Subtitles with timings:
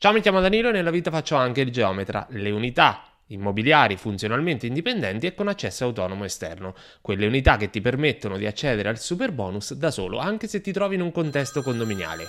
[0.00, 2.24] Ciao, mi chiamo Danilo e nella vita faccio anche il geometra.
[2.30, 8.36] Le unità immobiliari funzionalmente indipendenti e con accesso autonomo esterno, quelle unità che ti permettono
[8.36, 12.26] di accedere al super bonus da solo, anche se ti trovi in un contesto condominiale.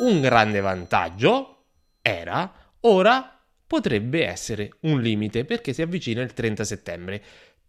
[0.00, 1.66] Un grande vantaggio
[2.02, 7.22] era, ora potrebbe essere un limite perché si avvicina il 30 settembre.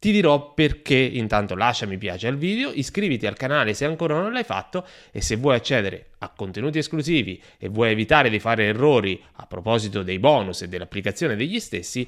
[0.03, 4.33] Ti dirò perché, intanto lascia mi piace al video, iscriviti al canale se ancora non
[4.33, 9.23] l'hai fatto e se vuoi accedere a contenuti esclusivi e vuoi evitare di fare errori
[9.35, 12.05] a proposito dei bonus e dell'applicazione degli stessi,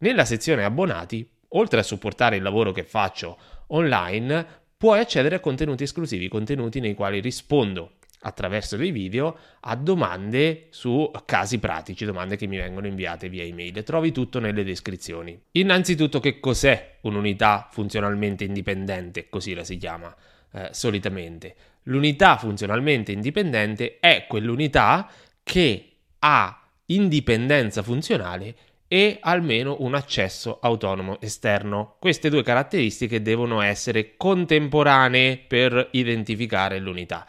[0.00, 5.84] nella sezione abbonati, oltre a supportare il lavoro che faccio online, puoi accedere a contenuti
[5.84, 12.46] esclusivi, contenuti nei quali rispondo attraverso dei video a domande su casi pratici, domande che
[12.46, 13.82] mi vengono inviate via email.
[13.84, 15.40] Trovi tutto nelle descrizioni.
[15.52, 20.14] Innanzitutto che cos'è un'unità funzionalmente indipendente, così la si chiama
[20.52, 21.54] eh, solitamente.
[21.84, 25.08] L'unità funzionalmente indipendente è quell'unità
[25.42, 28.54] che ha indipendenza funzionale
[28.88, 31.96] e almeno un accesso autonomo esterno.
[31.98, 37.26] Queste due caratteristiche devono essere contemporanee per identificare l'unità.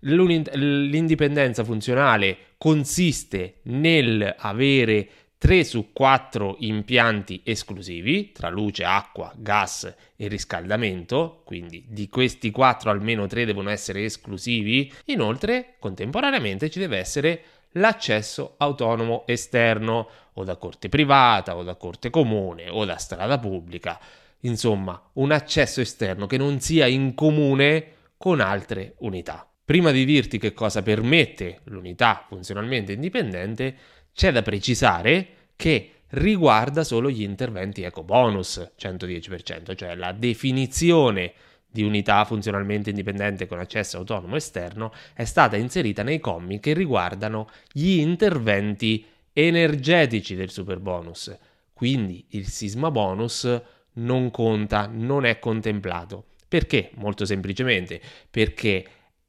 [0.00, 5.08] L'indipendenza funzionale consiste nel avere
[5.38, 12.90] 3 su 4 impianti esclusivi tra luce, acqua, gas e riscaldamento, quindi di questi 4
[12.90, 14.92] almeno 3 devono essere esclusivi.
[15.06, 22.10] Inoltre, contemporaneamente ci deve essere l'accesso autonomo esterno o da corte privata o da corte
[22.10, 24.00] comune o da strada pubblica.
[24.40, 29.46] Insomma, un accesso esterno che non sia in comune con altre unità.
[29.66, 33.76] Prima di dirti che cosa permette l'unità funzionalmente indipendente,
[34.14, 41.32] c'è da precisare che riguarda solo gli interventi eco bonus 110%, cioè la definizione
[41.68, 47.48] di unità funzionalmente indipendente con accesso autonomo esterno è stata inserita nei commi che riguardano
[47.72, 51.36] gli interventi energetici del super bonus.
[51.72, 53.62] Quindi il sisma bonus
[53.94, 56.26] non conta, non è contemplato.
[56.46, 56.92] Perché?
[56.94, 58.00] Molto semplicemente
[58.30, 58.86] perché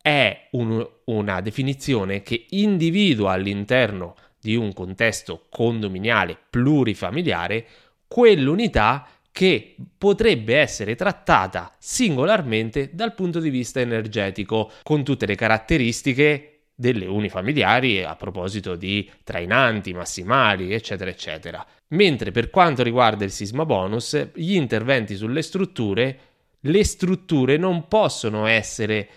[0.08, 7.66] è un, una definizione che individua all'interno di un contesto condominiale plurifamiliare
[8.08, 16.60] quell'unità che potrebbe essere trattata singolarmente dal punto di vista energetico, con tutte le caratteristiche
[16.74, 21.66] delle unifamiliari a proposito di trainanti, massimali, eccetera, eccetera.
[21.90, 26.20] Mentre per quanto riguarda il sisma bonus, gli interventi sulle strutture,
[26.62, 29.08] le strutture non possono essere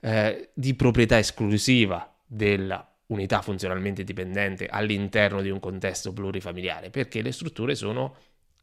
[0.00, 7.32] eh, di proprietà esclusiva della unità funzionalmente dipendente all'interno di un contesto plurifamiliare, perché le
[7.32, 8.14] strutture sono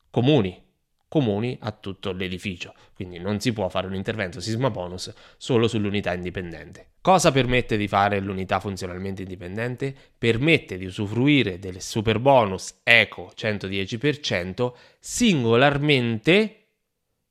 [0.10, 0.62] comuni,
[1.08, 6.14] comuni a tutto l'edificio, quindi non si può fare un intervento sisma bonus solo sull'unità
[6.14, 6.90] indipendente.
[7.02, 9.96] Cosa permette di fare l'unità funzionalmente indipendente?
[10.18, 16.68] Permette di usufruire del super bonus eco 110% singolarmente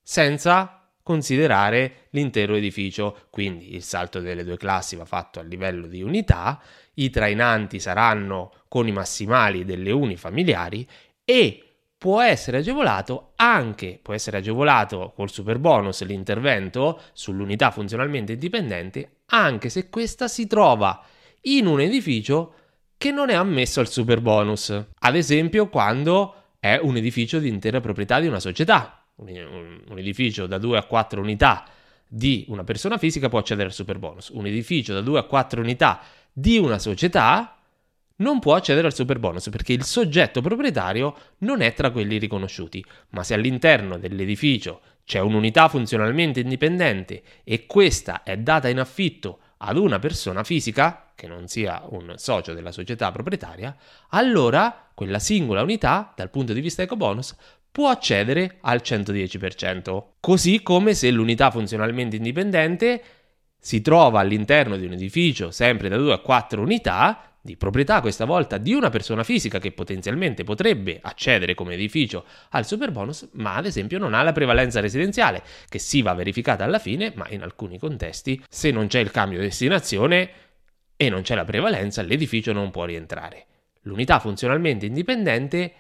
[0.03, 6.03] senza considerare l'intero edificio, quindi il salto delle due classi va fatto a livello di
[6.03, 6.61] unità,
[6.95, 10.89] i trainanti saranno con i massimali delle unifamiliari
[11.25, 11.63] e
[11.97, 19.69] può essere agevolato anche, può essere agevolato col super bonus l'intervento sull'unità funzionalmente indipendente anche
[19.69, 21.05] se questa si trova
[21.43, 22.55] in un edificio
[22.97, 24.71] che non è ammesso al super bonus.
[24.71, 30.47] Ad esempio quando è un edificio di intera proprietà di una società, un, un edificio
[30.47, 31.65] da 2 a 4 unità
[32.07, 34.29] di una persona fisica può accedere al super bonus.
[34.29, 36.01] Un edificio da 2 a 4 unità
[36.33, 37.59] di una società
[38.17, 42.85] non può accedere al super bonus perché il soggetto proprietario non è tra quelli riconosciuti.
[43.11, 49.77] Ma se all'interno dell'edificio c'è un'unità funzionalmente indipendente e questa è data in affitto ad
[49.77, 53.75] una persona fisica, che non sia un socio della società proprietaria,
[54.11, 57.35] allora quella singola unità, dal punto di vista ecobonus,
[57.75, 60.03] può accedere al 110%.
[60.21, 63.03] Così come se l'unità funzionalmente indipendente
[63.59, 68.27] si trova all'interno di un edificio sempre da 2 a 4 unità, di proprietà questa
[68.27, 73.57] volta di una persona fisica che potenzialmente potrebbe accedere come edificio al super bonus, ma
[73.57, 77.43] ad esempio non ha la prevalenza residenziale, che si va verificata alla fine, ma in
[77.43, 80.31] alcuni contesti, se non c'è il cambio di destinazione
[80.95, 83.47] e non c'è la prevalenza, l'edificio non può rientrare.
[83.81, 85.73] L'unità funzionalmente indipendente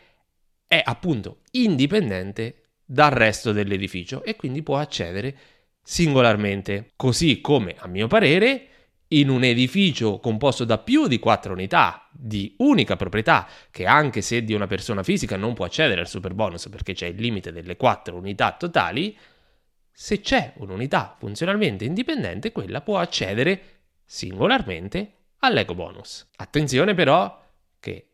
[0.74, 5.36] è appunto indipendente dal resto dell'edificio e quindi può accedere
[5.82, 6.92] singolarmente.
[6.96, 8.68] Così come, a mio parere,
[9.08, 14.42] in un edificio composto da più di quattro unità di unica proprietà, che anche se
[14.42, 17.76] di una persona fisica non può accedere al super bonus perché c'è il limite delle
[17.76, 19.16] quattro unità totali,
[19.92, 23.60] se c'è un'unità funzionalmente indipendente, quella può accedere
[24.04, 26.28] singolarmente all'eco bonus.
[26.36, 27.40] Attenzione però
[27.78, 28.13] che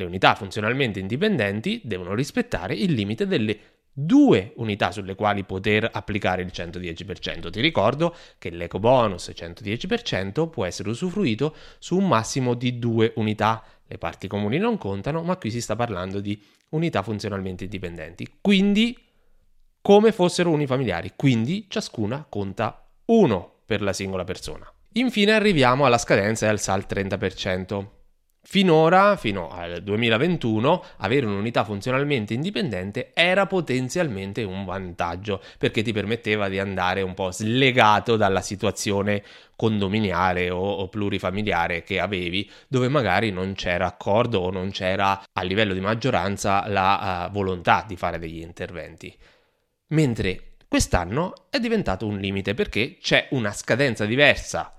[0.00, 3.58] le unità funzionalmente indipendenti devono rispettare il limite delle
[3.92, 7.50] due unità sulle quali poter applicare il 110%.
[7.50, 13.62] Ti ricordo che l'eco bonus 110% può essere usufruito su un massimo di due unità.
[13.86, 18.26] Le parti comuni non contano, ma qui si sta parlando di unità funzionalmente indipendenti.
[18.40, 18.96] Quindi
[19.82, 24.72] come fossero unifamiliari, quindi ciascuna conta uno per la singola persona.
[24.94, 27.99] Infine arriviamo alla scadenza e al SAL 30%.
[28.42, 36.48] Finora, fino al 2021, avere un'unità funzionalmente indipendente era potenzialmente un vantaggio perché ti permetteva
[36.48, 39.22] di andare un po' slegato dalla situazione
[39.54, 45.42] condominiale o, o plurifamiliare che avevi, dove magari non c'era accordo o non c'era a
[45.42, 49.14] livello di maggioranza la uh, volontà di fare degli interventi.
[49.88, 54.74] Mentre quest'anno è diventato un limite perché c'è una scadenza diversa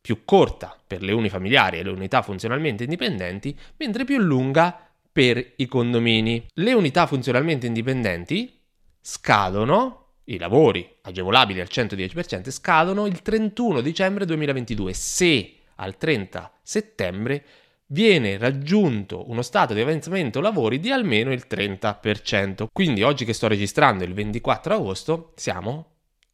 [0.00, 5.66] più corta per le unifamiliari e le unità funzionalmente indipendenti, mentre più lunga per i
[5.66, 6.46] condomini.
[6.54, 8.58] Le unità funzionalmente indipendenti
[9.00, 17.44] scadono, i lavori agevolabili al 110% scadono il 31 dicembre 2022 se al 30 settembre
[17.86, 22.66] viene raggiunto uno stato di avanzamento lavori di almeno il 30%.
[22.72, 25.86] Quindi oggi che sto registrando il 24 agosto siamo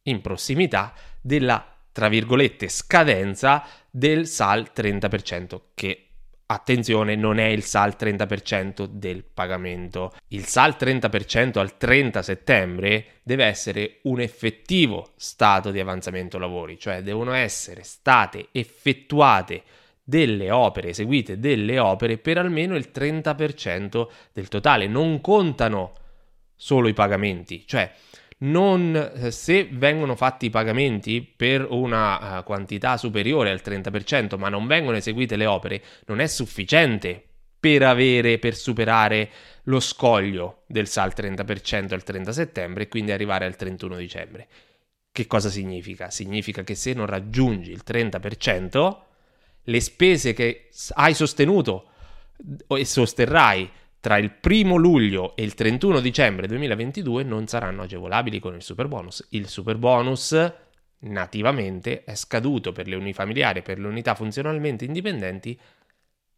[0.03, 6.09] in prossimità della tra virgolette, scadenza del SAL 30%, che
[6.45, 10.13] attenzione non è il SAL 30% del pagamento.
[10.27, 17.01] Il SAL 30% al 30 settembre deve essere un effettivo stato di avanzamento lavori, cioè
[17.01, 19.63] devono essere state effettuate
[20.03, 24.85] delle opere, eseguite delle opere per almeno il 30% del totale.
[24.85, 25.93] Non contano
[26.55, 27.91] solo i pagamenti, cioè
[28.39, 34.49] non, eh, se vengono fatti i pagamenti per una uh, quantità superiore al 30%, ma
[34.49, 37.23] non vengono eseguite le opere, non è sufficiente
[37.59, 39.29] per avere, per superare
[39.63, 44.47] lo scoglio del SAL 30% al 30 settembre e quindi arrivare al 31 dicembre.
[45.11, 46.11] Che cosa significa?
[46.11, 48.97] Significa che se non raggiungi il 30%,
[49.63, 51.89] le spese che hai sostenuto
[52.67, 53.69] e sosterrai
[53.99, 58.87] tra il 1 luglio e il 31 dicembre 2022 non saranno agevolabili con il super
[58.87, 59.25] bonus.
[59.31, 60.53] Il super bonus
[60.99, 65.59] nativamente è scaduto per le unifamiliari e per le unità funzionalmente indipendenti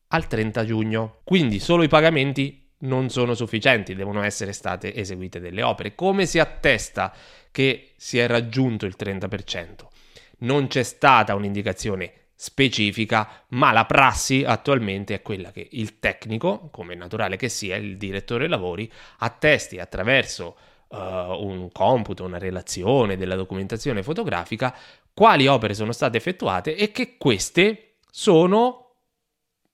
[0.08, 1.20] al 30 giugno.
[1.24, 5.96] Quindi solo i pagamenti non sono sufficienti, devono essere state eseguite delle opere.
[5.96, 7.14] Come si attesta
[7.52, 9.88] che si è raggiunto il 30%?
[10.40, 16.96] Non c'è stata un'indicazione specifica, ma la prassi attualmente è quella che il tecnico, come
[16.96, 20.56] naturale che sia, il direttore lavori, attesti attraverso
[20.88, 24.74] uh, un computo, una relazione della documentazione fotografica
[25.14, 28.94] quali opere sono state effettuate e che queste sono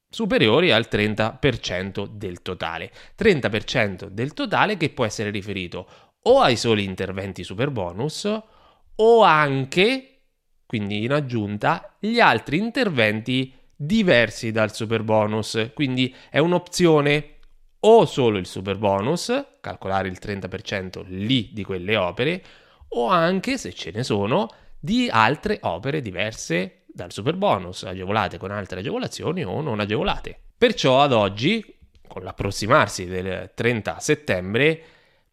[0.10, 2.92] superiori al 30% del totale.
[3.16, 5.88] 30% del totale che può essere riferito
[6.24, 8.28] o ai soli interventi super bonus
[8.96, 10.15] o anche
[10.66, 15.72] quindi in aggiunta, gli altri interventi diversi dal super bonus.
[15.74, 17.34] Quindi è un'opzione
[17.82, 19.32] o solo il super bonus,
[19.62, 22.44] calcolare il 30% lì di quelle opere,
[22.90, 28.52] o anche, se ce ne sono, di altre opere diverse dal super bonus, agevolate con
[28.52, 30.38] altre agevolazioni o non agevolate.
[30.58, 31.64] Perciò ad oggi,
[32.08, 34.82] con l'approssimarsi del 30 settembre,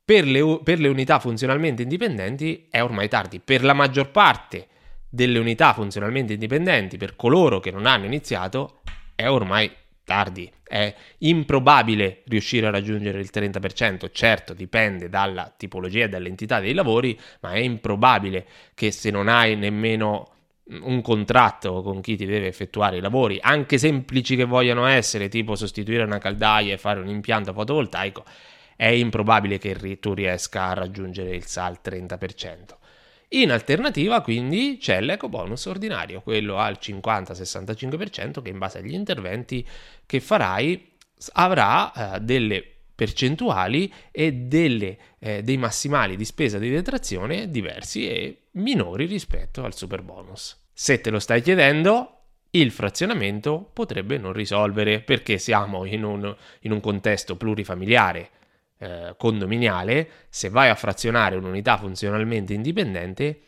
[0.04, 3.40] per le, per le unità funzionalmente indipendenti è ormai tardi.
[3.40, 4.66] Per la maggior parte
[5.14, 8.80] delle unità funzionalmente indipendenti per coloro che non hanno iniziato
[9.14, 9.70] è ormai
[10.04, 10.50] tardi.
[10.62, 17.18] È improbabile riuscire a raggiungere il 30%, certo dipende dalla tipologia e dall'entità dei lavori,
[17.40, 20.28] ma è improbabile che se non hai nemmeno
[20.80, 25.56] un contratto con chi ti deve effettuare i lavori, anche semplici che vogliano essere, tipo
[25.56, 28.24] sostituire una caldaia e fare un impianto fotovoltaico,
[28.76, 32.80] è improbabile che tu riesca a raggiungere il SAL 30%.
[33.34, 39.66] In alternativa, quindi, c'è l'eco bonus ordinario, quello al 50-65% che in base agli interventi
[40.04, 40.90] che farai
[41.32, 42.62] avrà eh, delle
[42.94, 49.74] percentuali e delle, eh, dei massimali di spesa di detrazione diversi e minori rispetto al
[49.74, 50.68] super bonus.
[50.72, 52.18] Se te lo stai chiedendo,
[52.50, 58.28] il frazionamento potrebbe non risolvere perché siamo in un, in un contesto plurifamiliare
[58.82, 63.40] eh, condominiale, se vai a frazionare un'unità funzionalmente indipendente,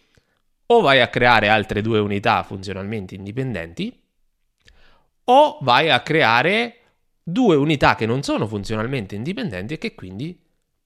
[0.67, 4.01] o vai a creare altre due unità funzionalmente indipendenti,
[5.25, 6.77] o vai a creare
[7.21, 10.41] due unità che non sono funzionalmente indipendenti e che quindi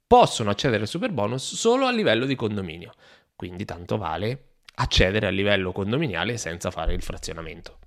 [0.07, 2.95] possono accedere al super bonus solo a livello di condominio.
[3.37, 4.45] Quindi tanto vale
[4.77, 7.79] accedere a livello condominiale senza fare il frazionamento.